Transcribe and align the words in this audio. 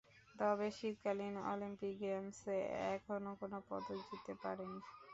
তবে 0.35 0.67
শীতকালীন 0.77 1.35
অলিম্পিক 1.51 1.93
গেমসে 2.01 2.57
এখনো 2.91 3.31
কোন 3.39 3.53
পদক 3.67 3.99
জিততে 4.01 4.33
পারেনি। 4.43 4.79